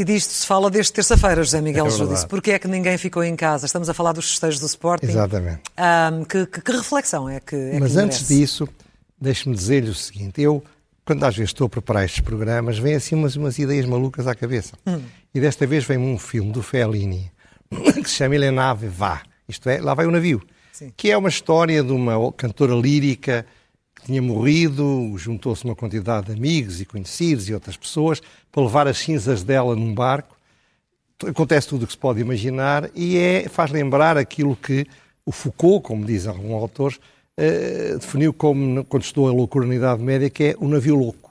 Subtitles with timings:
[0.00, 2.26] E disto se fala desde terça-feira, José Miguel é Júdice.
[2.26, 3.66] Porquê é que ninguém ficou em casa?
[3.66, 5.04] Estamos a falar dos festejos do Sporting.
[5.04, 5.60] Exatamente.
[5.78, 8.66] Um, que, que, que, reflexão é que é Mas que antes disso,
[9.20, 10.40] deixe-me dizer-lhe o seguinte.
[10.40, 10.64] Eu,
[11.04, 14.34] quando às vezes estou a preparar estes programas, vem assim umas, umas ideias malucas à
[14.34, 14.72] cabeça.
[14.86, 15.02] Hum.
[15.34, 17.30] E desta vez vem-me um filme do Fellini
[18.02, 19.20] que se chama Elenave Vá.
[19.46, 20.40] Isto é, lá vai o navio.
[20.72, 20.90] Sim.
[20.96, 23.44] Que é uma história de uma cantora lírica
[23.94, 28.22] que tinha morrido, juntou-se uma quantidade de amigos e conhecidos e outras pessoas
[28.52, 30.36] para levar as cinzas dela num barco.
[31.26, 34.86] Acontece tudo o que se pode imaginar e é, faz lembrar aquilo que
[35.24, 36.98] o Foucault, como dizem alguns autores,
[37.36, 41.30] eh, definiu como, quando estou a loucura na Idade Média, que é o navio louco.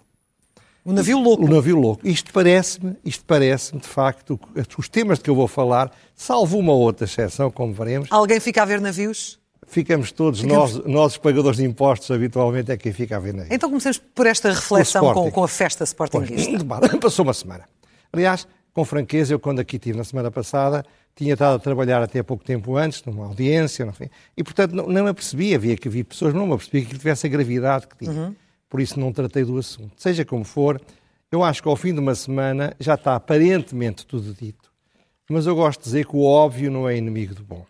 [0.86, 1.46] O navio louco.
[1.46, 2.08] O navio louco.
[2.08, 4.40] Isto parece-me, isto parece-me, de facto,
[4.78, 8.08] os temas de que eu vou falar, salvo uma outra exceção, como veremos.
[8.12, 9.39] Alguém fica a ver navios?
[9.70, 10.76] Ficamos todos, ficamos...
[10.76, 14.26] Nós, nós, os pagadores de impostos, habitualmente é quem fica a na Então comecemos por
[14.26, 16.58] esta reflexão com, com, a festa Sportingista.
[17.00, 17.64] Passou uma semana.
[18.12, 20.86] Aliás, com franqueza, eu quando aqui estive na semana passada,
[21.16, 25.04] tinha estado a trabalhar até pouco tempo antes, numa audiência, enfim, e portanto não, não
[25.04, 28.12] me apercebi, havia que havia pessoas, não me apercebi que tivesse a gravidade que tinha.
[28.12, 28.36] Uhum.
[28.70, 29.92] Por isso não tratei do assunto.
[29.98, 30.80] Seja como for,
[31.32, 34.72] eu acho que ao fim de uma semana já está aparentemente tudo dito.
[35.30, 37.66] Mas eu gosto de dizer que o óbvio não é inimigo do bom.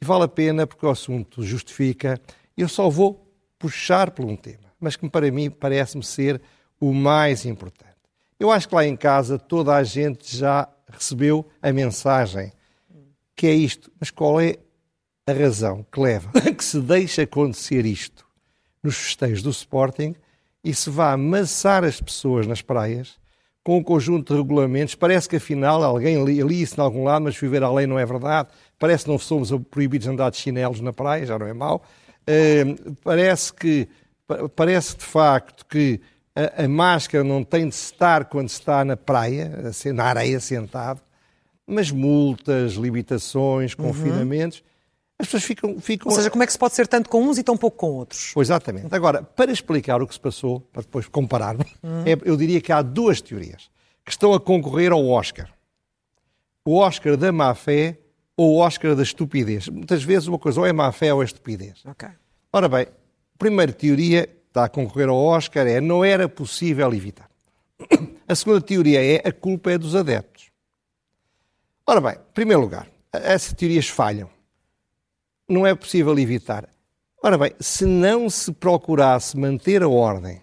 [0.00, 2.20] E vale a pena porque o assunto justifica.
[2.56, 3.26] Eu só vou
[3.58, 6.40] puxar por um tema, mas que para mim parece-me ser
[6.80, 7.88] o mais importante.
[8.38, 12.52] Eu acho que lá em casa toda a gente já recebeu a mensagem
[13.34, 13.90] que é isto.
[13.98, 14.56] Mas qual é
[15.26, 18.26] a razão que leva a que se deixe acontecer isto
[18.82, 20.14] nos festejos do Sporting
[20.62, 23.18] e se vá amassar as pessoas nas praias
[23.68, 24.94] com um conjunto de regulamentos.
[24.94, 27.98] Parece que afinal alguém li, isso em algum lado, mas fui ver a lei, não
[27.98, 28.48] é verdade.
[28.78, 31.84] Parece que não somos proibidos de andar de chinelos na praia, já não é mau.
[32.22, 33.86] Uh, parece que,
[34.56, 36.00] parece de facto que
[36.34, 39.52] a, a, máscara não tem de estar quando se está na praia,
[39.92, 41.02] na areia sentado,
[41.66, 44.54] mas multas, limitações, uhum.
[45.18, 46.10] As pessoas ficam, ficam.
[46.10, 47.90] Ou seja, como é que se pode ser tanto com uns e tão pouco com
[47.90, 48.30] outros?
[48.32, 48.94] Pois, exatamente.
[48.94, 52.04] Agora, para explicar o que se passou, para depois compararmos, uhum.
[52.06, 53.68] é, eu diria que há duas teorias
[54.04, 55.52] que estão a concorrer ao Oscar:
[56.64, 57.98] o Oscar da má-fé
[58.36, 59.68] ou o Oscar da estupidez.
[59.68, 61.84] Muitas vezes uma coisa ou é má-fé ou é estupidez.
[61.84, 62.10] Okay.
[62.52, 66.92] Ora bem, a primeira teoria que está a concorrer ao Oscar é não era possível
[66.94, 67.28] evitar.
[68.28, 70.50] A segunda teoria é a culpa é dos adeptos.
[71.84, 74.28] Ora bem, em primeiro lugar, essas teorias falham
[75.48, 76.68] não é possível evitar.
[77.22, 80.40] Ora bem, se não se procurasse manter a ordem,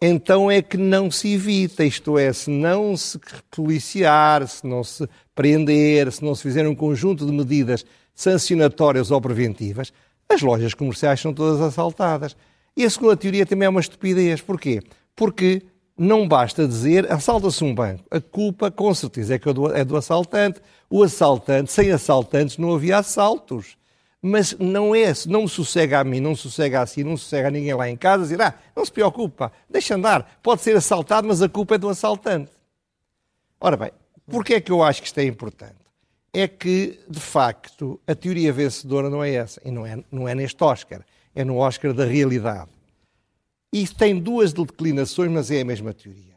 [0.00, 3.18] então é que não se evita, isto é, se não se
[3.50, 9.20] policiar, se não se prender, se não se fizer um conjunto de medidas sancionatórias ou
[9.20, 9.92] preventivas,
[10.28, 12.36] as lojas comerciais são todas assaltadas.
[12.76, 14.40] E a segunda teoria também é uma estupidez.
[14.40, 14.80] Porquê?
[15.16, 15.62] Porque
[15.98, 18.04] não basta dizer assalta-se um banco.
[18.10, 20.60] A culpa, com certeza, é, do, é do assaltante.
[20.88, 23.76] O assaltante, sem assaltantes, não havia assaltos.
[24.22, 27.50] Mas não é, não me sossega a mim, não sossega a si, não sossega a
[27.50, 31.40] ninguém lá em casa dizer, ah, não se preocupa, deixa andar, pode ser assaltado, mas
[31.40, 32.50] a culpa é do assaltante.
[33.60, 33.92] Ora bem,
[34.26, 35.76] porquê é que eu acho que isto é importante?
[36.32, 40.34] É que, de facto, a teoria vencedora não é essa, e não é, não é
[40.34, 42.70] neste Oscar, é no Oscar da realidade.
[43.72, 46.36] E tem duas declinações, mas é a mesma teoria.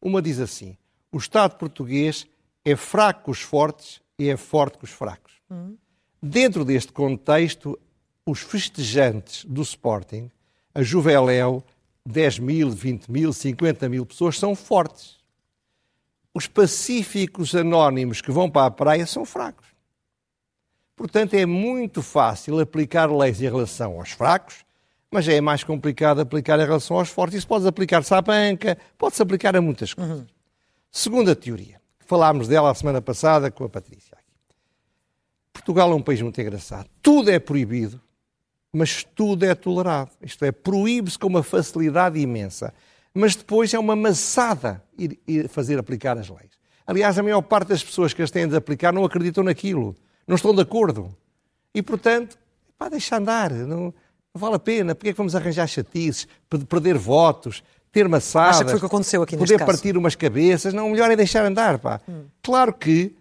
[0.00, 0.76] Uma diz assim:
[1.10, 2.26] o Estado português
[2.64, 5.32] é fraco com os fortes e é forte com os fracos.
[5.48, 5.76] Uhum.
[6.22, 7.78] Dentro deste contexto,
[8.24, 10.30] os festejantes do Sporting,
[10.74, 11.64] a Juveléu,
[12.04, 15.16] 10 mil, 20 mil, 50 mil pessoas, são fortes.
[16.34, 19.66] Os pacíficos anónimos que vão para a praia são fracos.
[20.94, 24.65] Portanto, é muito fácil aplicar leis em relação aos fracos
[25.10, 27.38] mas é mais complicado aplicar em relação aos fortes.
[27.38, 30.20] Isso pode aplicar-se à banca, pode-se aplicar a muitas coisas.
[30.20, 30.26] Uhum.
[30.90, 34.16] Segunda teoria, que falámos dela a semana passada com a Patrícia.
[35.52, 36.88] Portugal é um país muito engraçado.
[37.02, 38.00] Tudo é proibido,
[38.72, 40.10] mas tudo é tolerado.
[40.20, 42.72] Isto é, proíbe-se com uma facilidade imensa.
[43.12, 46.50] Mas depois é uma maçada ir, ir fazer aplicar as leis.
[46.86, 49.96] Aliás, a maior parte das pessoas que as têm de aplicar não acreditam naquilo.
[50.26, 51.16] Não estão de acordo.
[51.74, 52.38] E, portanto,
[52.78, 53.50] pá, deixa andar.
[53.50, 53.92] Não,
[54.36, 54.94] não vale a pena.
[54.94, 56.28] Porque é que vamos arranjar chatices,
[56.68, 60.74] perder votos, ter maçadas, Acha que foi o que aconteceu aqui poder partir umas cabeças?
[60.74, 61.78] Não, o melhor é deixar andar.
[61.78, 62.00] Pá.
[62.06, 62.24] Hum.
[62.42, 63.16] Claro que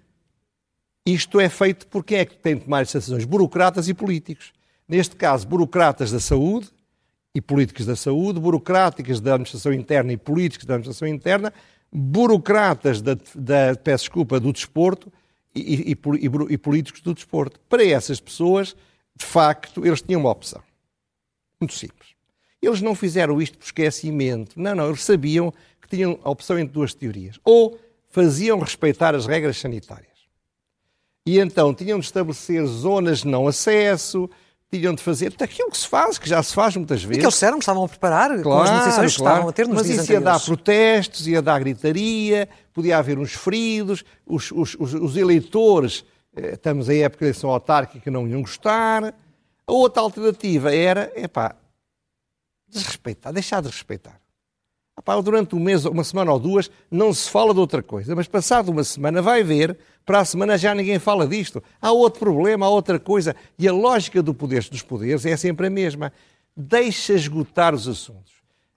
[1.05, 3.25] isto é feito por quem é que tem de tomar estas decisões?
[3.25, 4.51] Burocratas e políticos.
[4.87, 6.69] Neste caso, burocratas da saúde
[7.33, 11.53] e políticos da saúde, burocráticas da administração interna e políticos da administração interna,
[11.91, 15.11] burocratas da, da peço desculpa, do desporto
[15.55, 17.59] e, e, e, e políticos do desporto.
[17.69, 18.75] Para essas pessoas,
[19.15, 20.61] de facto, eles tinham uma opção.
[21.65, 22.09] Muito simples.
[22.61, 24.59] Eles não fizeram isto por esquecimento.
[24.59, 24.87] Não, não.
[24.87, 25.51] Eles sabiam
[25.81, 27.39] que tinham a opção entre duas teorias.
[27.43, 27.77] Ou
[28.09, 30.15] faziam respeitar as regras sanitárias.
[31.25, 34.29] E então tinham de estabelecer zonas de não acesso,
[34.71, 37.17] tinham de fazer aquilo que se faz, que já se faz muitas vezes.
[37.17, 39.07] E que eles disseram que estavam a preparar claro, com as negociações claro.
[39.07, 42.99] que estavam a ter nos Mas dias isso ia dar protestos, ia dar gritaria, podia
[42.99, 48.11] haver uns feridos, os, os, os, os eleitores, eh, estamos em época de eleição autárquica,
[48.11, 49.15] não iam gostar.
[49.67, 51.55] A outra alternativa era, epá,
[52.67, 54.21] desrespeitar, deixar de respeitar.
[54.97, 58.27] Epá, durante um mês, uma semana ou duas, não se fala de outra coisa, mas
[58.27, 61.63] passado uma semana vai ver, para a semana já ninguém fala disto.
[61.81, 63.35] Há outro problema, há outra coisa.
[63.57, 66.13] E a lógica do poder dos poderes é sempre a mesma.
[66.55, 68.33] Deixa esgotar os assuntos.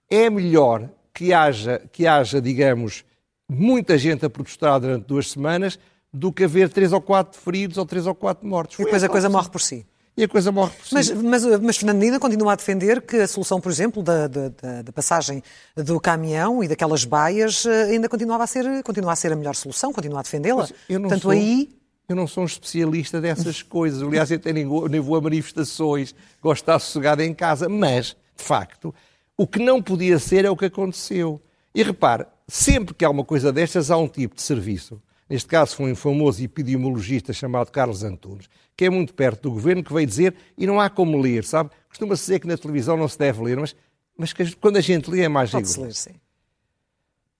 [0.09, 3.05] É melhor que haja, que haja, digamos,
[3.47, 5.79] muita gente a protestar durante duas semanas
[6.11, 8.77] do que haver três ou quatro feridos ou três ou quatro mortos.
[8.79, 9.85] E depois a coisa morre por si
[10.19, 10.93] e a coisa morre por si.
[10.93, 14.49] Mas, mas, mas Fernando Nina continua a defender que a solução, por exemplo, da, da,
[14.81, 15.41] da, passagem
[15.77, 19.55] do caminhão e daquelas baias eh, ainda continuava a ser, continua a ser a melhor
[19.55, 20.67] solução, continua a defendê-la.
[20.87, 21.31] Portanto, sou...
[21.31, 21.69] aí
[22.09, 24.03] eu não sou um especialista dessas coisas.
[24.03, 27.69] Aliás, eu até nem vou, nem vou a manifestações, gosto de estar sossegado em casa.
[27.69, 28.93] Mas, de facto,
[29.37, 31.41] o que não podia ser é o que aconteceu.
[31.73, 35.01] E repare, sempre que há uma coisa destas, há um tipo de serviço.
[35.29, 39.83] Neste caso foi um famoso epidemiologista chamado Carlos Antunes, que é muito perto do governo,
[39.83, 41.69] que veio dizer, e não há como ler, sabe?
[41.89, 43.75] Costuma-se dizer que na televisão não se deve ler, mas,
[44.17, 45.81] mas que, quando a gente lê é mais rigoroso.
[45.81, 46.13] ler, sim.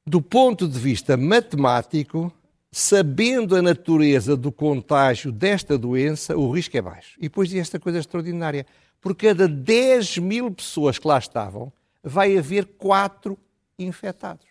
[0.05, 2.29] Do ponto de vista matemático,
[2.69, 7.15] sabendo a natureza do contágio desta doença, o risco é baixo.
[7.19, 8.65] E depois diz esta coisa extraordinária.
[8.99, 11.71] Por cada 10 mil pessoas que lá estavam,
[12.03, 13.37] vai haver 4
[13.77, 14.45] infectados.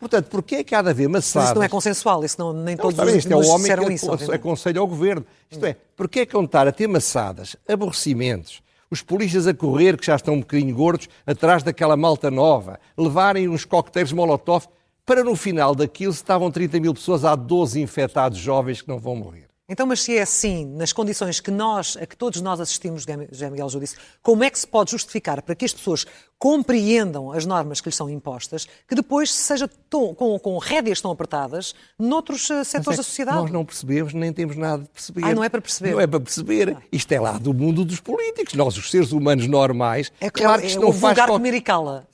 [0.00, 1.08] Portanto, porquê é que há de haver.
[1.10, 3.58] Mas isso não é consensual, isso não, nem todos não, os isto é o homem
[3.58, 4.32] disseram que isso.
[4.32, 5.26] aconselha ao governo.
[5.50, 10.06] Isto é, porquê é que estar a ter massadas, aborrecimentos, os polícias a correr, que
[10.06, 14.66] já estão um bocadinho gordos, atrás daquela malta nova, levarem uns coquetéis molotov,
[15.04, 18.98] para no final daquilo, se estavam 30 mil pessoas, há 12 infectados jovens que não
[18.98, 19.49] vão morrer.
[19.70, 23.48] Então, mas se é assim, nas condições que nós, a que todos nós assistimos, José
[23.48, 26.04] Miguel Judice, como é que se pode justificar para que as pessoas
[26.40, 31.12] compreendam as normas que lhes são impostas, que depois seja tão, com, com rédeas tão
[31.12, 33.36] apertadas noutros uh, setores é da sociedade?
[33.36, 35.22] Nós não percebemos, nem temos nada de perceber.
[35.22, 35.92] Ah, não é para perceber?
[35.92, 36.76] Não é para perceber.
[36.76, 36.82] Ah.
[36.90, 38.54] Isto é lá do mundo dos políticos.
[38.54, 41.16] Nós, os seres humanos normais, é, claro que isto é, não faz...
[41.16, 41.40] Qual...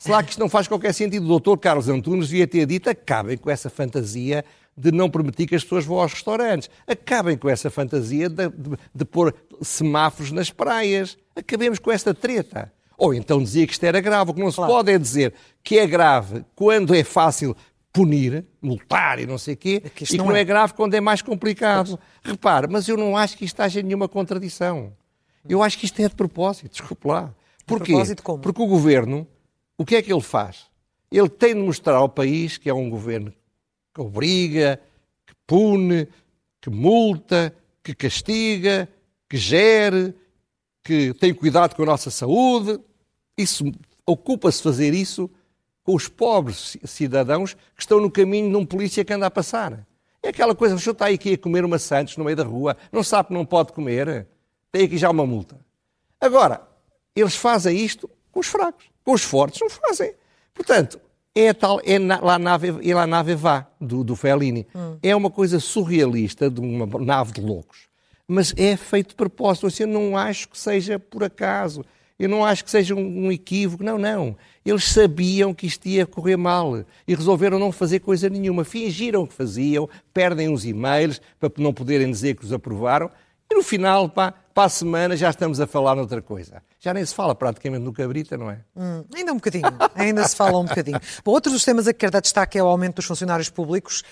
[0.04, 1.24] Claro que isto não faz qualquer sentido.
[1.24, 4.44] O doutor Carlos Antunes devia ter dito, acabem com essa fantasia
[4.76, 6.68] de não permitir que as pessoas vão aos restaurantes.
[6.86, 11.16] Acabem com essa fantasia de, de, de pôr semáforos nas praias.
[11.34, 12.72] Acabemos com esta treta.
[12.98, 14.30] Ou então dizia que isto era grave.
[14.30, 14.72] O que não se claro.
[14.72, 17.56] pode é dizer que é grave quando é fácil
[17.92, 20.40] punir, multar e não sei o quê, é que e que não é.
[20.40, 20.44] é.
[20.44, 21.98] grave quando é mais complicado.
[22.22, 24.92] Repare, mas eu não acho que isto haja nenhuma contradição.
[25.48, 27.34] Eu acho que isto é de propósito, desculpe lá.
[27.64, 27.92] Porquê?
[27.92, 28.38] propósito como?
[28.40, 29.26] Porque o governo,
[29.78, 30.66] o que é que ele faz?
[31.10, 33.32] Ele tem de mostrar ao país que é um governo
[33.96, 34.78] que obriga,
[35.26, 36.06] que pune,
[36.60, 38.86] que multa, que castiga,
[39.26, 40.14] que gere,
[40.84, 42.78] que tem cuidado com a nossa saúde.
[43.38, 43.64] Isso
[44.04, 45.30] ocupa-se fazer isso
[45.82, 49.86] com os pobres cidadãos que estão no caminho de um polícia que anda a passar.
[50.22, 52.76] É aquela coisa, o senhor está aqui a comer uma Santos no meio da rua,
[52.92, 54.26] não sabe que não pode comer,
[54.70, 55.58] tem aqui já uma multa.
[56.20, 56.68] Agora,
[57.14, 60.12] eles fazem isto com os fracos, com os fortes não fazem.
[60.52, 61.00] Portanto,
[61.36, 64.66] é a tal, é na, lá nave, é lá nave vá, do, do Fellini.
[64.74, 64.96] Hum.
[65.02, 67.80] É uma coisa surrealista de uma nave de loucos.
[68.26, 69.66] Mas é feito de propósito.
[69.66, 71.84] Assim, eu não acho que seja por acaso.
[72.18, 73.84] Eu não acho que seja um, um equívoco.
[73.84, 74.34] Não, não.
[74.64, 78.64] Eles sabiam que isto ia correr mal e resolveram não fazer coisa nenhuma.
[78.64, 83.10] Fingiram que faziam, perdem os e-mails para não poderem dizer que os aprovaram
[83.50, 86.62] e no final, pá, para a semana, já estamos a falar noutra coisa.
[86.80, 88.60] Já nem se fala praticamente no cabrita, não é?
[88.74, 90.98] Hum, ainda um bocadinho, ainda se fala um bocadinho.
[91.22, 94.02] Bom, outro dos temas a que quero dar destaque é o aumento dos funcionários públicos,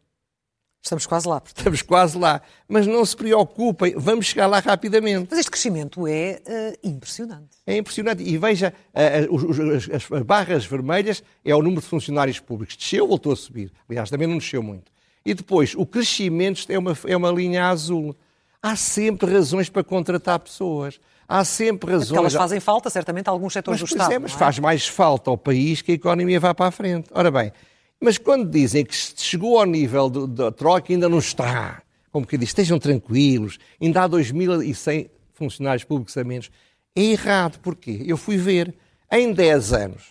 [0.83, 1.40] Estamos quase lá.
[1.40, 1.59] Portanto.
[1.59, 2.40] Estamos quase lá.
[2.68, 5.28] Mas não se preocupem, vamos chegar lá rapidamente.
[5.30, 7.57] Mas este crescimento é uh, impressionante.
[7.66, 8.23] É impressionante.
[8.23, 12.76] E veja, uh, as, as, barras vermelhas é o número de funcionários públicos.
[12.76, 13.73] Desceu, voltou a subir.
[13.88, 14.90] Aliás, também não desceu muito.
[15.28, 18.16] E depois, o crescimento é uma, é uma linha azul.
[18.62, 20.99] Há sempre razões para contratar pessoas.
[21.28, 22.06] Há sempre razões.
[22.06, 24.12] É porque elas fazem falta, certamente, a alguns setores mas, do Estado.
[24.14, 24.38] É, mas é?
[24.38, 27.11] faz mais falta ao país que a economia vá para a frente.
[27.12, 27.52] Ora bem,
[28.00, 31.82] mas quando dizem que chegou ao nível da troca, ainda não está.
[32.11, 36.50] Como que diz, estejam tranquilos, ainda há 2.100 funcionários públicos a menos.
[36.97, 38.02] É errado, porquê?
[38.06, 38.75] Eu fui ver,
[39.12, 40.04] em 10 anos,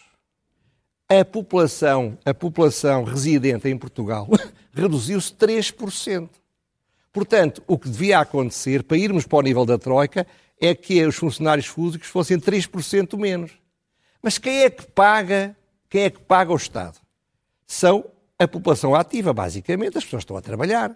[1.10, 4.28] a população, a população residente em Portugal
[4.78, 6.30] reduziu-se 3%.
[7.12, 10.26] Portanto, o que devia acontecer para irmos para o nível da Troika
[10.60, 13.52] é que os funcionários públicos fossem 3% menos.
[14.22, 15.56] Mas quem é que paga?
[15.90, 17.00] Quem é que paga o Estado?
[17.68, 18.06] são
[18.40, 20.96] a população ativa, basicamente, as pessoas estão a trabalhar.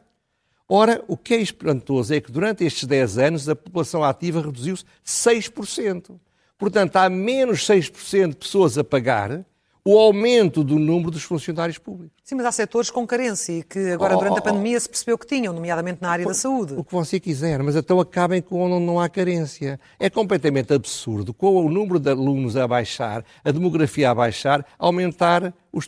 [0.68, 4.86] Ora, o que é espantoso é que durante estes 10 anos a população ativa reduziu-se
[5.06, 6.18] 6%.
[6.58, 9.46] Portanto, há menos 6% de pessoas a pagar
[9.84, 12.16] o aumento do número dos funcionários públicos.
[12.24, 14.44] Sim, mas há setores com carência e que agora, oh, durante a oh, oh.
[14.44, 16.74] pandemia, se percebeu que tinham, nomeadamente na área da saúde.
[16.78, 19.80] O que você quiser, mas então acabem com onde não há carência.
[20.00, 25.54] É completamente absurdo, com o número de alunos a baixar, a demografia a baixar, aumentar
[25.74, 25.88] os,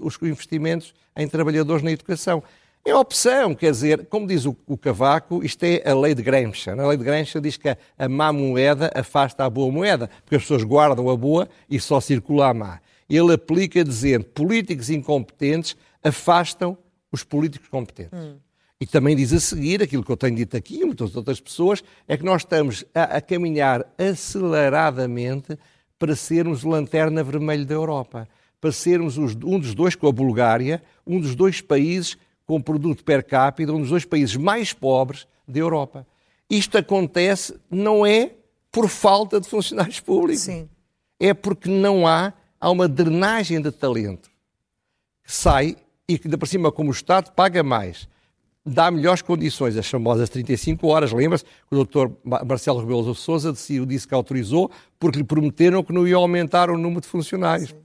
[0.00, 2.42] os investimentos em trabalhadores na educação.
[2.86, 6.68] É opção, quer dizer, como diz o, o, Cavaco, isto é a lei de Gramsci.
[6.68, 10.36] A lei de Gramsci diz que a, a má moeda afasta a boa moeda, porque
[10.36, 12.80] as pessoas guardam a boa e só circula a má.
[13.08, 16.76] Ele aplica dizendo políticos incompetentes afastam
[17.10, 18.18] os políticos competentes.
[18.18, 18.36] Hum.
[18.78, 21.82] E também diz a seguir, aquilo que eu tenho dito aqui e muitas outras pessoas,
[22.06, 25.58] é que nós estamos a, a caminhar aceleradamente
[25.98, 28.28] para sermos lanterna vermelha da Europa.
[28.60, 33.04] Para sermos os, um dos dois, com a Bulgária, um dos dois países com produto
[33.04, 36.06] per capita, um dos dois países mais pobres da Europa.
[36.48, 38.32] Isto acontece não é
[38.70, 40.42] por falta de funcionários públicos.
[40.42, 40.68] Sim.
[41.18, 44.30] É porque não há, há uma drenagem de talento
[45.22, 45.76] que sai
[46.08, 48.06] e que, de por cima, como o Estado paga mais,
[48.64, 51.12] dá melhores condições, as famosas 35 horas.
[51.12, 55.92] Lembra-se que o doutor Marcelo Rebelo de Sousa disse que autorizou porque lhe prometeram que
[55.92, 57.70] não ia aumentar o número de funcionários.
[57.70, 57.76] Sim.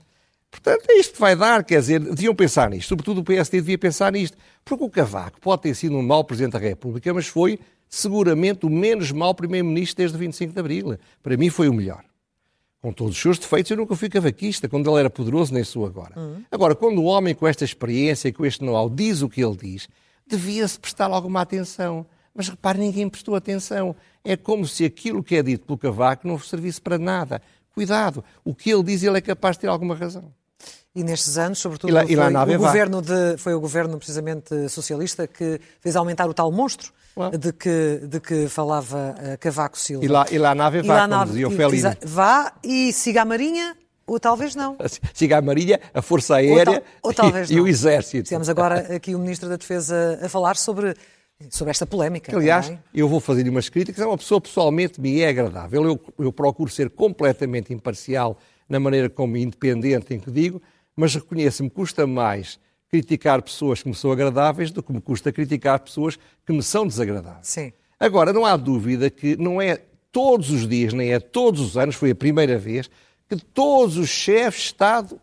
[0.50, 3.78] Portanto, é isto que vai dar, quer dizer, deviam pensar nisto, sobretudo o PSD devia
[3.78, 7.58] pensar nisto, porque o Cavaco pode ter sido um mau Presidente da República, mas foi
[7.88, 10.98] seguramente o menos mau Primeiro-Ministro desde o 25 de Abril.
[11.22, 12.04] Para mim foi o melhor.
[12.80, 15.84] Com todos os seus defeitos, eu nunca fui cavaquista, quando ele era poderoso, nem sou
[15.84, 16.18] agora.
[16.18, 16.42] Uhum.
[16.50, 19.56] Agora, quando o homem com esta experiência e com este know-how diz o que ele
[19.56, 19.86] diz,
[20.26, 22.06] devia-se prestar alguma atenção.
[22.34, 23.94] Mas repare, ninguém prestou atenção.
[24.24, 27.42] É como se aquilo que é dito pelo Cavaco não servisse para nada.
[27.74, 30.32] Cuidado, o que ele diz, ele é capaz de ter alguma razão.
[30.94, 33.96] E nestes anos, sobretudo, e lá, e lá foi, o governo de, foi o governo
[33.96, 36.92] precisamente socialista que fez aumentar o tal monstro
[37.38, 40.04] de, que, de que falava uh, Cavaco Silva.
[40.04, 41.96] E lá, e lá a nave vá, como dizia o Felino.
[42.02, 44.76] Vá e siga a Marinha ou talvez não.
[45.14, 48.28] Siga a Marinha, a Força Aérea ou, tal, ou talvez e, e, o Exército.
[48.28, 50.96] Temos agora aqui o Ministro da Defesa a falar sobre,
[51.48, 52.36] sobre esta polémica.
[52.36, 52.82] Aliás, também.
[52.92, 54.02] eu vou fazer-lhe umas críticas.
[54.02, 55.84] É uma pessoa pessoalmente me é agradável.
[55.84, 58.36] Eu, eu procuro ser completamente imparcial
[58.68, 60.60] na maneira como independente em que digo,
[61.00, 65.80] mas reconheço-me custa mais criticar pessoas que me são agradáveis do que me custa criticar
[65.80, 67.48] pessoas que me são desagradáveis.
[67.48, 67.72] Sim.
[67.98, 69.80] Agora, não há dúvida que não é
[70.12, 72.90] todos os dias, nem é todos os anos, foi a primeira vez,
[73.26, 75.20] que todos os chefes de Estado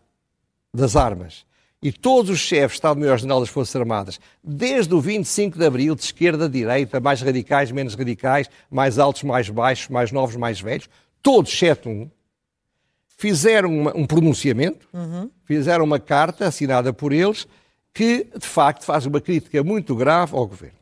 [0.73, 1.45] das armas
[1.79, 6.01] e todos os chefes de Estado-Maior-General das Forças Armadas, desde o 25 de Abril, de
[6.01, 10.89] esquerda a direita, mais radicais, menos radicais, mais altos, mais baixos, mais novos, mais velhos,
[11.21, 12.09] todos, exceto um,
[13.17, 15.29] fizeram uma, um pronunciamento, uhum.
[15.43, 17.47] fizeram uma carta assinada por eles,
[17.93, 20.77] que de facto faz uma crítica muito grave ao governo.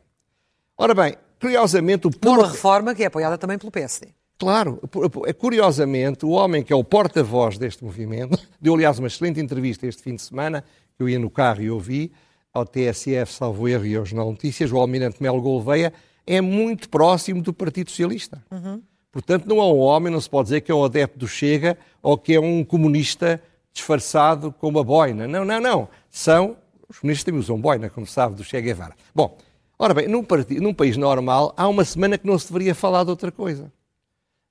[0.76, 2.42] Ora bem, curiosamente o porta...
[2.42, 4.08] Uma reforma que é apoiada também pelo PSD.
[4.38, 4.78] Claro,
[5.26, 9.86] é curiosamente, o homem que é o porta-voz deste movimento, deu aliás uma excelente entrevista
[9.86, 10.62] este fim de semana,
[10.94, 12.12] que eu ia no carro e ouvi,
[12.52, 15.90] ao TSF, salvo erro, e ao Jornal Notícias, o Almirante Melo Gouveia,
[16.26, 18.44] é muito próximo do Partido Socialista.
[18.50, 18.82] Uhum.
[19.16, 21.78] Portanto, não é um homem, não se pode dizer que é um adepto do Chega
[22.02, 23.42] ou que é um comunista
[23.72, 25.26] disfarçado com uma boina.
[25.26, 25.88] Não, não, não.
[26.10, 26.54] São,
[26.86, 28.94] os comunistas também usam boina, como sabe, do Che Guevara.
[29.14, 29.38] Bom,
[29.78, 33.04] ora bem, num, partido, num país normal, há uma semana que não se deveria falar
[33.04, 33.72] de outra coisa.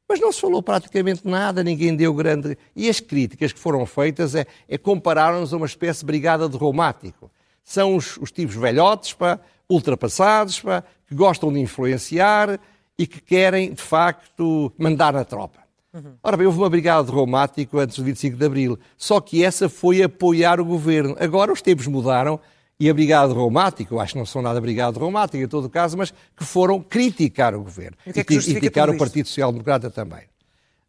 [0.10, 2.58] Mas não se falou praticamente nada, ninguém deu grande.
[2.76, 6.58] E as críticas que foram feitas é, é comparar-nos a uma espécie de brigada de
[6.58, 7.30] reumático.
[7.64, 12.60] São os, os tipos velhotes, pá, ultrapassados, pá, que gostam de influenciar,
[12.98, 15.60] e que querem, de facto, mandar na tropa.
[15.94, 16.14] Uhum.
[16.22, 19.70] Ora bem, houve uma brigada de reumático antes do 25 de Abril, só que essa
[19.70, 21.16] foi apoiar o governo.
[21.20, 22.40] Agora os tempos mudaram
[22.78, 25.70] e a Brigada Reumática, eu acho que não são nada Brigada Reumática em todo o
[25.70, 29.28] caso, mas que foram criticar o governo e, que é que e criticar o Partido
[29.28, 30.24] Social Democrata também.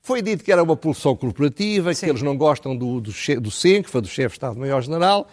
[0.02, 2.06] Foi dito que era uma pulsão corporativa, Sim.
[2.06, 5.28] que eles não gostam do, do, do do chefe de Estado-Maior-General.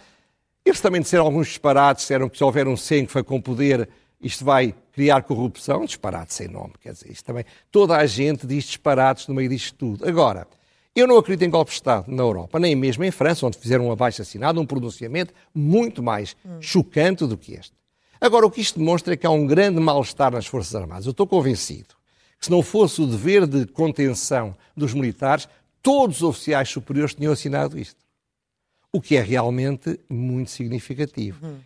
[0.64, 3.88] Eles também disseram alguns disparates, disseram que se houver um CENCFA com poder,
[4.20, 5.84] isto vai criar corrupção.
[5.84, 7.44] Disparate sem nome, quer dizer, isto também.
[7.70, 10.08] Toda a gente diz disparates no meio disto tudo.
[10.08, 10.46] Agora,
[10.94, 13.88] eu não acredito em golpe de Estado na Europa, nem mesmo em França, onde fizeram
[13.88, 16.62] um abaixo assinado, um pronunciamento muito mais hum.
[16.62, 17.72] chocante do que este.
[18.20, 21.04] Agora, o que isto demonstra é que há um grande mal-estar nas Forças Armadas.
[21.04, 21.94] Eu estou convencido
[22.38, 25.48] que se não fosse o dever de contenção dos militares,
[25.82, 27.98] todos os oficiais superiores tinham assinado isto.
[28.92, 31.44] O que é realmente muito significativo.
[31.44, 31.58] Hum.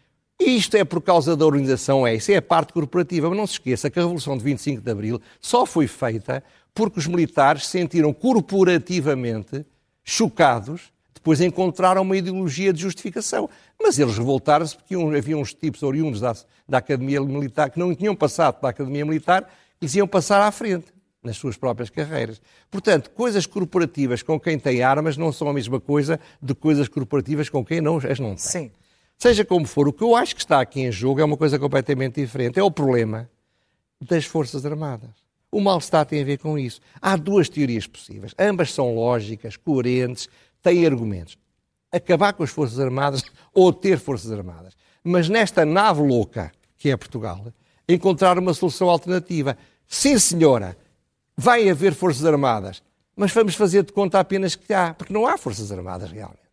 [0.49, 3.29] Isto é por causa da organização, é isso, é a parte corporativa.
[3.29, 6.43] Mas não se esqueça que a Revolução de 25 de Abril só foi feita
[6.75, 9.67] porque os militares se sentiram corporativamente
[10.03, 13.51] chocados, depois encontraram uma ideologia de justificação.
[13.79, 16.35] Mas eles revoltaram-se porque havia uns tipos oriundos da,
[16.67, 19.47] da Academia Militar que não tinham passado pela Academia Militar
[19.81, 20.87] eles iam passar à frente
[21.23, 22.41] nas suas próprias carreiras.
[22.71, 27.49] Portanto, coisas corporativas com quem tem armas não são a mesma coisa de coisas corporativas
[27.49, 28.39] com quem não, as não tem.
[28.39, 28.71] Sim.
[29.19, 31.59] Seja como for, o que eu acho que está aqui em jogo é uma coisa
[31.59, 32.59] completamente diferente.
[32.59, 33.29] É o problema
[34.01, 35.11] das Forças Armadas.
[35.51, 36.81] O mal-estar tem a ver com isso.
[37.03, 38.33] Há duas teorias possíveis.
[38.39, 40.29] Ambas são lógicas, coerentes,
[40.63, 41.37] têm argumentos.
[41.91, 44.77] Acabar com as Forças Armadas ou ter Forças Armadas.
[45.03, 47.53] Mas nesta nave louca que é Portugal,
[47.89, 49.59] encontrar uma solução alternativa.
[49.87, 50.77] Sim, senhora,
[51.37, 52.83] vai haver Forças Armadas,
[53.17, 56.48] mas vamos fazer de conta apenas que há, porque não há Forças Armadas realmente.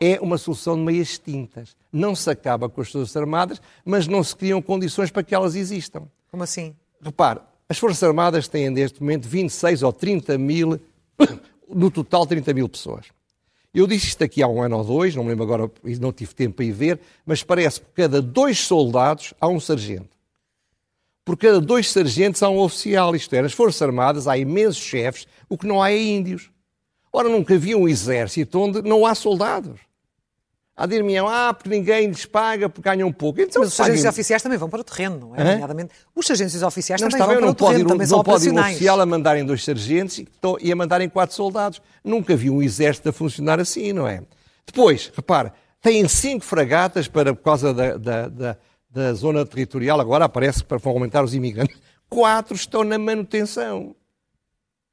[0.00, 1.76] É uma solução de meias tintas.
[1.92, 5.54] Não se acaba com as Forças Armadas, mas não se criam condições para que elas
[5.54, 6.04] existam.
[6.30, 6.74] Como assim?
[7.02, 10.80] Repare, as Forças Armadas têm neste momento 26 ou 30 mil,
[11.68, 13.06] no total 30 mil pessoas.
[13.72, 16.34] Eu disse isto aqui há um ano ou dois, não me lembro agora, não tive
[16.34, 20.20] tempo para ir ver, mas parece que por cada dois soldados há um sargento
[21.30, 25.28] por cada dois sargentos há um oficial, isto é, nas Forças Armadas há imensos chefes,
[25.48, 26.50] o que não há é índios.
[27.12, 29.78] Ora, nunca havia um exército onde não há soldados.
[30.80, 33.38] Há de me ah, porque ninguém lhes paga, porque ganham pouco.
[33.38, 35.44] Então, Mas os sargentos oficiais também vão para o terreno, não é?
[35.44, 38.22] Nomeadamente, os sargentos oficiais não, também vão para não o terreno, ir, também não são
[38.24, 40.22] pode ir um oficial a mandarem dois sargentos
[40.60, 41.82] e a mandarem quatro soldados.
[42.02, 44.22] Nunca havia um exército a funcionar assim, não é?
[44.66, 48.56] Depois, repare, têm cinco fragatas para, por causa da, da, da
[48.90, 51.78] da zona territorial, agora aparece para aumentar os imigrantes.
[52.08, 53.94] Quatro estão na manutenção.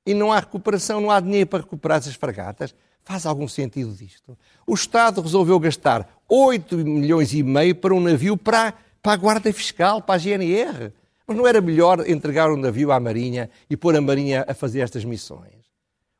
[0.05, 2.75] E não há recuperação, não há dinheiro para recuperar essas fragatas.
[3.07, 4.37] Faz algum sentido disto?
[4.65, 9.53] O Estado resolveu gastar 8 milhões e meio para um navio para, para a Guarda
[9.53, 10.91] Fiscal, para a GNR.
[11.25, 14.81] Mas não era melhor entregar um navio à Marinha e pôr a Marinha a fazer
[14.81, 15.53] estas missões?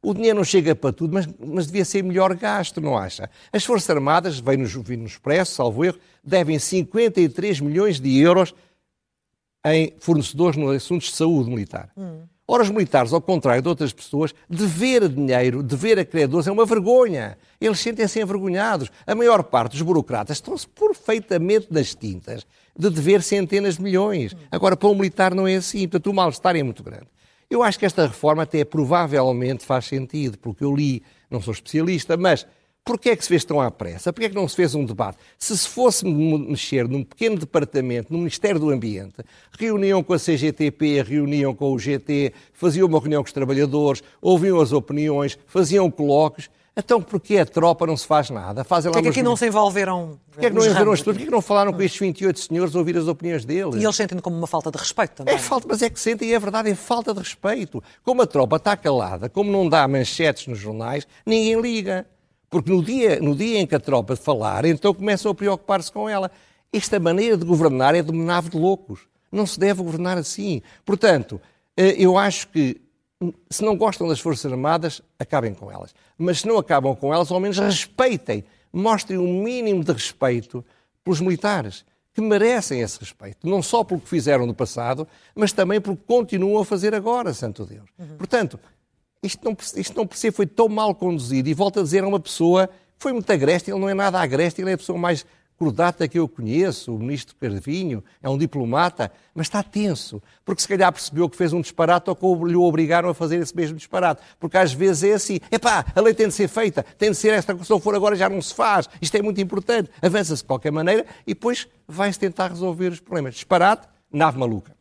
[0.01, 3.29] O dinheiro não chega para tudo, mas, mas devia ser melhor gasto, não acha?
[3.51, 8.55] As Forças Armadas, vem nos, vem Expresso, salvo erro, devem 53 milhões de euros
[9.65, 11.91] em fornecedores nos assuntos de saúde militar.
[11.97, 12.21] Hum.
[12.49, 16.65] Ora, os militares, ao contrário de outras pessoas, dever dinheiro, dever a credores é uma
[16.65, 17.37] vergonha.
[17.59, 18.89] Eles sentem-se envergonhados.
[19.05, 24.33] A maior parte dos burocratas estão-se perfeitamente nas tintas de dever centenas de milhões.
[24.49, 25.89] Agora, para um militar não é assim.
[25.89, 27.07] Portanto, o mal-estar é muito grande.
[27.49, 32.15] Eu acho que esta reforma até provavelmente faz sentido, porque eu li, não sou especialista,
[32.15, 32.47] mas
[32.87, 34.13] porquê é que se fez tão à pressa?
[34.13, 35.17] Porquê é que não se fez um debate?
[35.37, 39.15] Se se fosse mexer num pequeno departamento, no Ministério do Ambiente,
[39.59, 44.61] reuniam com a CGTP, reuniam com o GT, faziam uma reunião com os trabalhadores, ouviam
[44.61, 48.63] as opiniões, faziam colóquios, então, porquê a tropa não se faz nada?
[48.63, 50.99] Fazem lá Porquê é que aqui não se envolveram Porquê é que não envolveram as
[50.99, 51.15] pessoas?
[51.15, 53.81] Porquê é que não falaram com estes 28 senhores a ouvir as opiniões deles?
[53.81, 55.33] E eles sentem como uma falta de respeito também.
[55.33, 57.83] É falta, mas é que sentem, e é verdade, é falta de respeito.
[58.03, 62.05] Como a tropa está calada, como não dá manchetes nos jornais, ninguém liga.
[62.49, 66.07] Porque no dia, no dia em que a tropa falar, então começam a preocupar-se com
[66.07, 66.31] ela.
[66.71, 69.01] Esta maneira de governar é de nave de loucos.
[69.31, 70.61] Não se deve governar assim.
[70.85, 71.41] Portanto,
[71.75, 72.79] eh, eu acho que
[73.49, 75.93] se não gostam das Forças Armadas, acabem com elas.
[76.17, 80.63] Mas se não acabam com elas, ao menos respeitem, mostrem um mínimo de respeito
[81.03, 81.83] pelos militares,
[82.13, 83.47] que merecem esse respeito.
[83.47, 87.33] Não só pelo que fizeram no passado, mas também pelo que continuam a fazer agora,
[87.33, 87.87] Santo Deus.
[87.97, 88.17] Uhum.
[88.17, 88.59] Portanto,
[89.21, 92.19] isto não, isto não por foi tão mal conduzido, e volto a dizer a uma
[92.19, 95.25] pessoa que foi muito agreste, ele não é nada agreste, ele é a pessoa mais
[95.57, 100.67] Cordata que eu conheço, o ministro Carvinho, é um diplomata, mas está tenso, porque se
[100.67, 104.21] calhar percebeu que fez um disparate ou que lhe obrigaram a fazer esse mesmo disparate.
[104.39, 107.29] Porque às vezes é assim, epá, a lei tem de ser feita, tem de ser
[107.29, 109.89] esta, se não for agora já não se faz, isto é muito importante.
[109.99, 113.33] Avança-se de qualquer maneira e depois vai-se tentar resolver os problemas.
[113.33, 114.77] Disparate, nave maluca.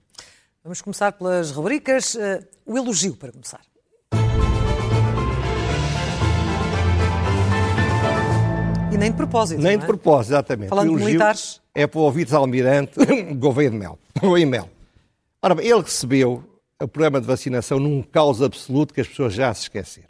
[0.62, 2.14] Vamos começar pelas rubricas.
[2.16, 3.62] Uh, o elogio, para começar.
[8.96, 9.60] E nem de propósito.
[9.62, 9.76] Nem é?
[9.76, 10.68] de propósito, exatamente.
[10.70, 11.60] Falando de militares.
[11.74, 12.92] é para o vice-almirante
[13.36, 13.98] Gouveia de Mel.
[14.20, 14.68] Gouveia Mel.
[15.42, 16.42] Ora bem, ele recebeu
[16.82, 20.08] o programa de vacinação num caos absoluto que as pessoas já se esqueceram.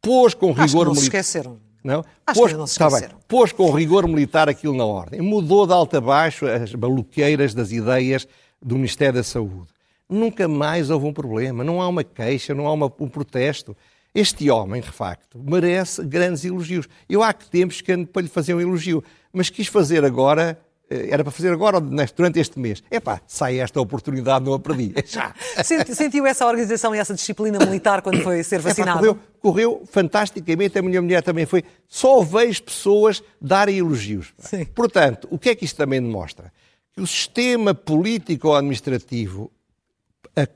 [0.00, 1.58] Pôs com Acho que rigor não se esqueceram.
[1.84, 2.04] Não?
[2.26, 2.94] Acho pôs, que não se tá bem.
[2.96, 3.18] esqueceram.
[3.28, 5.20] pôs com rigor militar aquilo na ordem.
[5.20, 8.26] Mudou de alto a baixo as maluqueiras das ideias
[8.62, 9.68] do Ministério da Saúde.
[10.08, 13.76] Nunca mais houve um problema, não há uma queixa, não há uma- um protesto.
[14.18, 16.88] Este homem, de facto, merece grandes elogios.
[17.08, 20.58] Eu há que tempos que ando para lhe fazer um elogio, mas quis fazer agora,
[20.88, 22.82] eh, era para fazer agora ou durante este mês.
[22.90, 24.94] Epá, sai esta oportunidade, não a perdi.
[25.06, 25.34] Já.
[25.62, 28.98] Senti- Sentiu essa organização e essa disciplina militar quando foi ser Epá, vacinado?
[28.98, 31.62] correu, correu fantasticamente, a minha mulher também foi.
[31.86, 34.32] Só vejo pessoas darem elogios.
[34.38, 34.64] Sim.
[34.64, 36.50] Portanto, o que é que isto também demonstra?
[36.94, 39.50] Que o sistema político-administrativo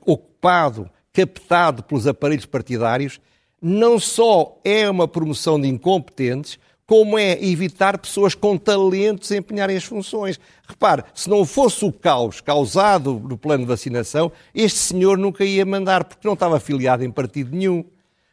[0.05, 3.19] ocupado, captado pelos aparelhos partidários,
[3.61, 9.83] não só é uma promoção de incompetentes, como é evitar pessoas com talento desempenharem as
[9.83, 10.37] funções.
[10.67, 15.65] Repare, se não fosse o caos causado no plano de vacinação, este senhor nunca ia
[15.65, 17.85] mandar, porque não estava afiliado em partido nenhum.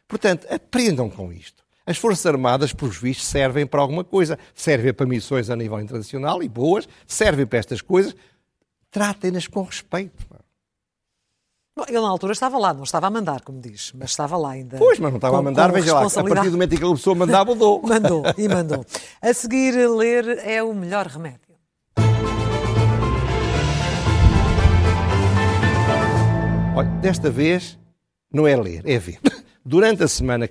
[0.09, 1.63] Portanto, aprendam com isto.
[1.85, 4.37] As Forças Armadas, por vistos, servem para alguma coisa.
[4.53, 8.15] Servem para missões a nível internacional e boas, servem para estas coisas.
[8.91, 10.28] Tratem-nas com respeito.
[11.79, 14.49] Bom, Ele na altura estava lá, não estava a mandar, como diz, mas estava lá
[14.51, 14.77] ainda.
[14.77, 16.83] Pois, mas não estava com- a mandar, veja lá, a partir do momento em que
[16.83, 17.81] a pessoa mandava, mudou.
[17.87, 18.85] Mandou, e mandou.
[19.21, 21.39] A seguir, ler é o melhor remédio.
[26.75, 27.77] Olha, desta vez
[28.31, 29.19] não é ler, é ver.
[29.65, 30.49] Durante a semana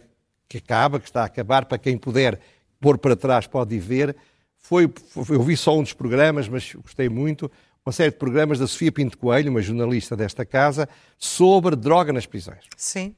[0.48, 2.40] que acaba, que está a acabar, para quem puder
[2.80, 4.16] pôr para trás pode ir ver,
[4.56, 7.50] foi, foi- eu vi só um dos programas, mas gostei muito,
[7.88, 12.26] uma série de programas da Sofia Pinto Coelho, uma jornalista desta casa, sobre droga nas
[12.26, 12.64] prisões.
[12.76, 13.14] Sim.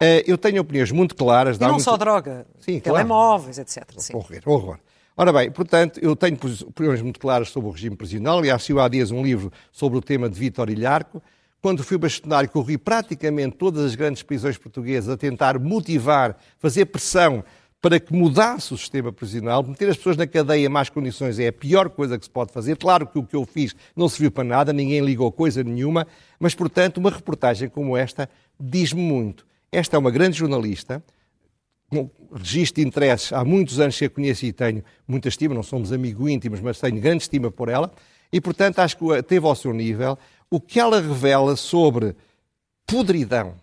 [0.00, 1.56] Eh, Eu tenho opiniões muito claras.
[1.56, 2.98] E não muito- só droga, Sim, claro.
[2.98, 3.82] telemóveis, etc.
[3.98, 4.14] Sim.
[4.14, 4.78] Horror, horror.
[5.16, 8.38] Ora bem, portanto, eu tenho opiniões muito claras sobre o regime prisional.
[8.38, 11.20] Aliás, saiu há dias um livro sobre o tema de Vítor Ilharco.
[11.60, 17.42] Quando fui bastonário, corri praticamente todas as grandes prisões portuguesas a tentar motivar, fazer pressão
[17.84, 19.62] para que mudasse o sistema prisional.
[19.62, 22.50] Meter as pessoas na cadeia em más condições é a pior coisa que se pode
[22.50, 22.78] fazer.
[22.78, 26.06] Claro que o que eu fiz não serviu para nada, ninguém ligou coisa nenhuma,
[26.40, 28.26] mas, portanto, uma reportagem como esta
[28.58, 29.46] diz-me muito.
[29.70, 31.04] Esta é uma grande jornalista,
[31.90, 35.62] com registro de interesses, há muitos anos que a conheço e tenho muita estima, não
[35.62, 37.92] somos amigos íntimos, mas tenho grande estima por ela,
[38.32, 40.18] e portanto acho que teve ao seu nível
[40.50, 42.16] o que ela revela sobre
[42.86, 43.56] podridão,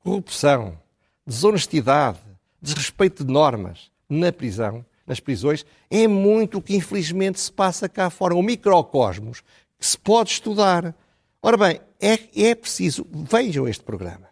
[0.00, 0.78] corrupção,
[1.26, 2.18] desonestidade,
[2.62, 8.08] desrespeito de normas na prisão, nas prisões, é muito o que infelizmente se passa cá
[8.08, 9.40] fora, um microcosmos
[9.78, 10.94] que se pode estudar.
[11.42, 12.18] Ora bem, é,
[12.50, 14.28] é preciso, vejam este programa,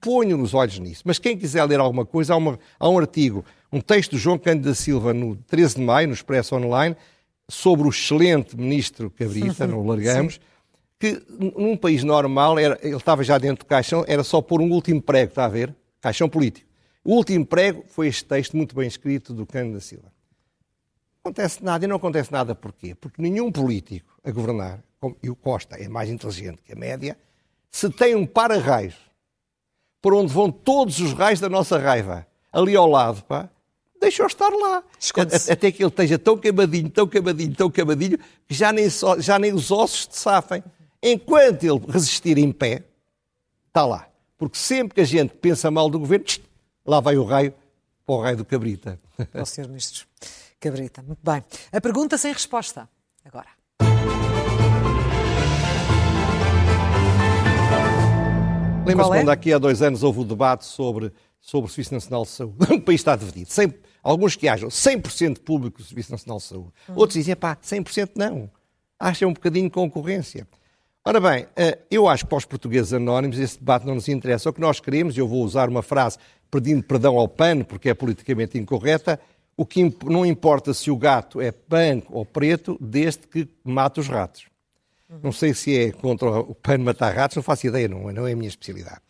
[0.00, 3.44] ponham nos olhos nisso, mas quem quiser ler alguma coisa, há, uma- há um artigo,
[3.72, 6.94] um texto do João Cândido da Silva no 13 de maio, no Expresso Online,
[7.48, 10.40] sobre o excelente ministro Cabrita, não o largamos,
[11.00, 14.60] que n- num país normal, era- ele estava já dentro do caixão, era só pôr
[14.60, 15.74] um último prego, está a ver?
[16.00, 16.68] Caixão político.
[17.04, 20.12] O último prego foi este texto muito bem escrito do Cândido da Silva.
[21.24, 22.94] Não acontece nada, e não acontece nada porquê?
[22.94, 27.16] Porque nenhum político a governar, como- e o Costa é mais inteligente que a média,
[27.70, 28.94] se tem um para-raios
[30.00, 33.48] por onde vão todos os raios da nossa raiva, ali ao lado, pá,
[34.00, 34.82] deixa-o estar lá.
[35.52, 39.38] Até que ele esteja tão queimadinho, tão queimadinho, tão queimadinho, que já nem, só- já
[39.38, 40.62] nem os ossos te safem.
[41.00, 42.84] Enquanto ele resistir em pé,
[43.68, 44.08] está lá.
[44.36, 46.40] Porque sempre que a gente pensa mal do governo, tch,
[46.84, 47.54] lá vai o raio
[48.04, 49.00] para o raio do cabrita.
[49.30, 49.68] Para o Sr.
[49.68, 50.06] Ministro
[50.60, 51.02] Cabrita.
[51.02, 51.44] Muito bem.
[51.72, 52.88] A pergunta sem resposta.
[53.24, 53.48] Agora.
[58.84, 59.14] Lembra-se é?
[59.14, 62.56] quando aqui há dois anos houve o debate sobre, sobre o Serviço Nacional de Saúde?
[62.74, 63.50] O país está dividido.
[63.50, 66.72] 100, alguns que acham 100% público o Serviço Nacional de Saúde.
[66.88, 68.50] Outros dizem, pá, 100% não.
[68.98, 70.48] Acham um bocadinho de concorrência.
[71.04, 74.50] Ora bem, eh, eu acho que para os portugueses anónimos esse debate não nos interessa.
[74.50, 76.16] O que nós queremos, e eu vou usar uma frase
[76.48, 79.18] pedindo perdão ao PAN, porque é politicamente incorreta,
[79.56, 84.06] o que não importa se o gato é branco ou preto, desde que mata os
[84.06, 84.46] ratos.
[85.22, 88.26] Não sei se é contra o PAN matar ratos, não faço ideia, não, é- não
[88.26, 89.00] é a minha especialidade.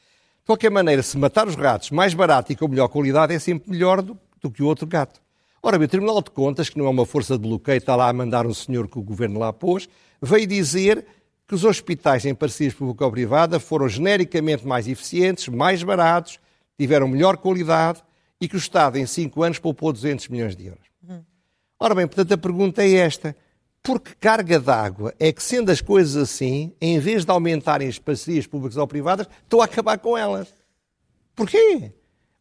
[0.40, 3.70] De qualquer maneira, se matar os ratos mais barato e com melhor qualidade, é sempre
[3.70, 5.20] melhor do, do que o outro gato.
[5.62, 8.08] Ora bem, o Tribunal de Contas, que não é uma força de bloqueio, está lá
[8.08, 9.88] a mandar um senhor que o governo lá pôs,
[10.20, 11.06] veio dizer
[11.52, 16.40] que os hospitais em parcerias público-privada foram genericamente mais eficientes, mais baratos,
[16.78, 18.02] tiveram melhor qualidade
[18.40, 20.86] e que o Estado, em cinco anos, poupou 200 milhões de euros.
[21.78, 23.36] Ora bem, portanto, a pergunta é esta.
[23.82, 27.98] Por que carga d'água é que, sendo as coisas assim, em vez de aumentarem as
[27.98, 30.54] parcerias públicas ou privadas, estão a acabar com elas?
[31.36, 31.92] Porquê?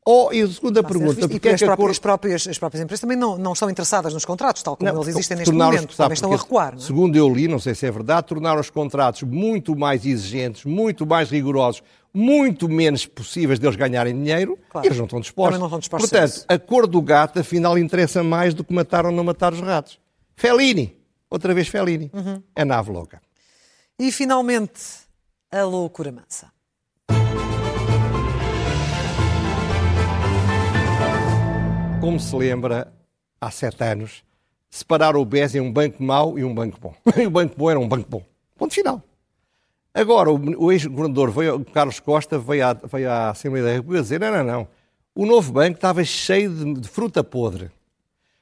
[0.03, 2.57] Ou, e a segunda pergunta, e porque é as, que a próprias, as, próprias, as
[2.57, 5.51] próprias empresas também não, não estão interessadas nos contratos, tal como Não, eles existem neste
[5.51, 5.95] tornaram-os- momento.
[5.95, 6.73] Também estão a recuar.
[6.73, 6.79] É?
[6.79, 11.05] Segundo eu li, não sei se é verdade, tornaram os contratos muito mais exigentes, muito
[11.05, 14.85] mais rigorosos, muito menos possíveis deles ganharem dinheiro Claro.
[14.85, 15.59] e eles não estão dispostos.
[15.59, 19.11] Não estão dispostos Portanto, a cor do gato, afinal, interessa mais do que matar ou
[19.11, 19.99] não matar os ratos.
[20.35, 20.97] Fellini,
[21.29, 22.41] outra vez Fellini, Uhum.
[22.55, 23.21] a nave louca.
[23.99, 24.81] E finalmente,
[25.51, 26.47] a loucura mansa.
[32.01, 32.91] Como se lembra,
[33.39, 34.23] há sete anos,
[34.71, 36.95] separaram o BES em um banco mau e um banco bom.
[37.15, 38.23] E o banco bom era um banco bom.
[38.57, 39.03] Ponto final.
[39.93, 41.31] Agora, o, ex-governador,
[41.71, 44.67] Carlos Costa, veio à, veio à Assembleia da República dizer: não, não, não.
[45.13, 47.69] O novo banco estava cheio de, de fruta podre.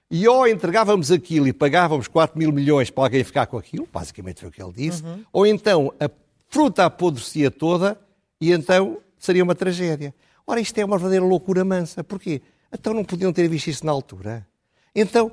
[0.09, 4.39] E ou entregávamos aquilo e pagávamos 4 mil milhões para alguém ficar com aquilo, basicamente
[4.39, 6.09] foi o que ele disse, ou então a
[6.47, 7.99] fruta apodrecia toda
[8.39, 10.15] e então seria uma tragédia.
[10.47, 12.03] Ora, isto é uma verdadeira loucura mansa.
[12.03, 12.41] Porquê?
[12.71, 14.47] Então não podiam ter visto isso na altura.
[14.93, 15.31] Então,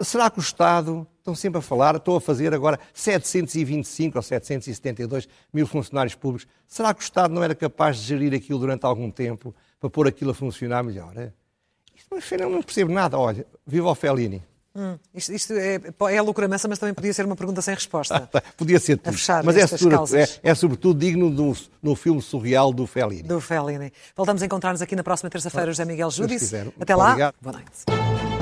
[0.00, 5.28] será que o Estado, estão sempre a falar, estou a fazer agora 725 ou 772
[5.52, 9.10] mil funcionários públicos, será que o Estado não era capaz de gerir aquilo durante algum
[9.10, 11.16] tempo para pôr aquilo a funcionar melhor?
[11.16, 11.32] é?
[11.94, 13.18] Isto, afinal, não percebo nada.
[13.18, 14.42] Olha, viva o Fellini.
[14.80, 15.80] Hum, isto isto é,
[16.12, 18.30] é a loucura mansa, mas também podia ser uma pergunta sem resposta.
[18.56, 19.16] Podia ser tudo.
[19.44, 20.40] Mas é, estas sobre- causas.
[20.44, 23.24] é- é sobretudo digno do, no filme surreal do Fellini.
[23.24, 23.92] Do Fellini.
[24.16, 26.54] Voltamos a encontrar-nos aqui na próxima terça-feira, José Miguel Júdice.
[26.78, 27.34] Até lá, obrigado.
[27.42, 28.37] boa noite.